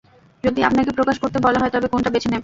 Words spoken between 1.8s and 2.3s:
কোনটা বেছে